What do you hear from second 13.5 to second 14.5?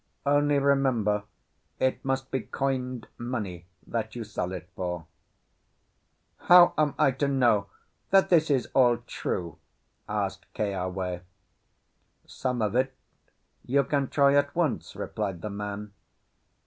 you can try